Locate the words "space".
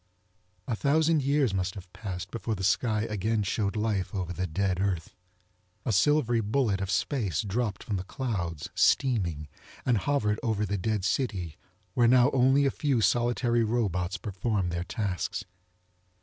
6.89-7.43